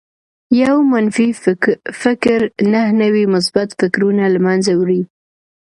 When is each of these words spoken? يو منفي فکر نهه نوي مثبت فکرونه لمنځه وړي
يو 0.61 0.75
منفي 0.93 1.27
فکر 2.03 2.39
نهه 2.71 2.89
نوي 3.01 3.23
مثبت 3.35 3.69
فکرونه 3.79 4.23
لمنځه 4.33 4.73
وړي 4.79 5.01